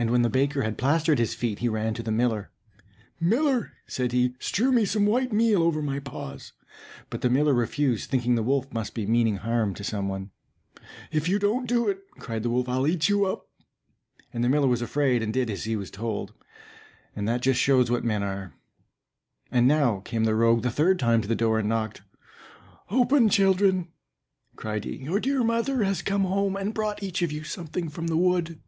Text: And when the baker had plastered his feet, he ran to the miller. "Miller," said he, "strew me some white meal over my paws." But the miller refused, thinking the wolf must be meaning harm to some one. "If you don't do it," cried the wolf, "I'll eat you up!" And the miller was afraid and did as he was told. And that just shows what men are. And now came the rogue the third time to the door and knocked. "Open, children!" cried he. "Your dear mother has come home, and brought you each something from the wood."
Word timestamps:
And 0.00 0.10
when 0.12 0.22
the 0.22 0.30
baker 0.30 0.62
had 0.62 0.78
plastered 0.78 1.18
his 1.18 1.34
feet, 1.34 1.58
he 1.58 1.68
ran 1.68 1.92
to 1.94 2.04
the 2.04 2.12
miller. 2.12 2.52
"Miller," 3.18 3.72
said 3.88 4.12
he, 4.12 4.36
"strew 4.38 4.70
me 4.70 4.84
some 4.84 5.06
white 5.06 5.32
meal 5.32 5.60
over 5.60 5.82
my 5.82 5.98
paws." 5.98 6.52
But 7.10 7.20
the 7.20 7.28
miller 7.28 7.52
refused, 7.52 8.08
thinking 8.08 8.36
the 8.36 8.44
wolf 8.44 8.72
must 8.72 8.94
be 8.94 9.08
meaning 9.08 9.38
harm 9.38 9.74
to 9.74 9.82
some 9.82 10.06
one. 10.08 10.30
"If 11.10 11.28
you 11.28 11.40
don't 11.40 11.66
do 11.66 11.88
it," 11.88 12.04
cried 12.12 12.44
the 12.44 12.50
wolf, 12.50 12.68
"I'll 12.68 12.86
eat 12.86 13.08
you 13.08 13.24
up!" 13.26 13.48
And 14.32 14.44
the 14.44 14.48
miller 14.48 14.68
was 14.68 14.82
afraid 14.82 15.20
and 15.20 15.32
did 15.32 15.50
as 15.50 15.64
he 15.64 15.74
was 15.74 15.90
told. 15.90 16.32
And 17.16 17.26
that 17.26 17.42
just 17.42 17.58
shows 17.58 17.90
what 17.90 18.04
men 18.04 18.22
are. 18.22 18.54
And 19.50 19.66
now 19.66 20.02
came 20.04 20.22
the 20.22 20.36
rogue 20.36 20.62
the 20.62 20.70
third 20.70 21.00
time 21.00 21.22
to 21.22 21.28
the 21.28 21.34
door 21.34 21.58
and 21.58 21.68
knocked. 21.68 22.02
"Open, 22.88 23.28
children!" 23.28 23.88
cried 24.54 24.84
he. 24.84 24.98
"Your 24.98 25.18
dear 25.18 25.42
mother 25.42 25.82
has 25.82 26.02
come 26.02 26.22
home, 26.22 26.54
and 26.54 26.72
brought 26.72 27.02
you 27.02 27.08
each 27.20 27.50
something 27.50 27.88
from 27.88 28.06
the 28.06 28.16
wood." 28.16 28.60